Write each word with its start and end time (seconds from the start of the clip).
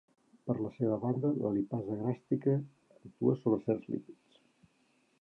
Per 0.49 0.53
la 0.61 0.71
seva 0.77 0.97
banda, 1.03 1.31
la 1.43 1.51
lipasa 1.59 1.99
gàstrica 2.01 2.57
actua 2.57 3.39
sobre 3.45 3.63
certs 3.69 3.89
lípids. 3.95 4.45